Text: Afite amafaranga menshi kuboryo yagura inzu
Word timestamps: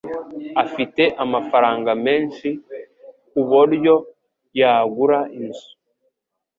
Afite 0.63 1.03
amafaranga 1.23 1.91
menshi 2.05 2.49
kuboryo 3.29 3.95
yagura 4.59 5.19
inzu 5.39 5.69